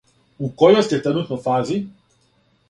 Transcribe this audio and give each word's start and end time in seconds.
У 0.45 0.47
којој 0.61 0.85
сте 0.87 0.99
тренутно 1.09 1.39
фази? 1.45 1.79